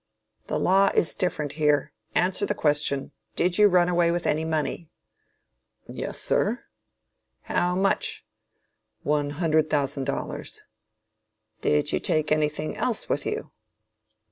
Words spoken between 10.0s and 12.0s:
dollars. Did you